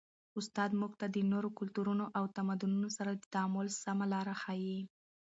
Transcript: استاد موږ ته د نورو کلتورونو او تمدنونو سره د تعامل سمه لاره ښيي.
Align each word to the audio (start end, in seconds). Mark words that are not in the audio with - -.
استاد 0.39 0.71
موږ 0.81 0.91
ته 0.99 1.05
د 1.15 1.17
نورو 1.31 1.49
کلتورونو 1.59 2.05
او 2.17 2.23
تمدنونو 2.37 2.89
سره 2.97 3.11
د 3.13 3.23
تعامل 3.33 3.67
سمه 3.83 4.05
لاره 4.13 4.33
ښيي. 4.41 4.79